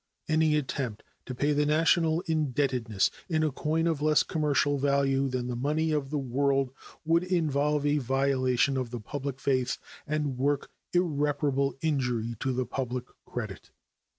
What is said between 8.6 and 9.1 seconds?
of the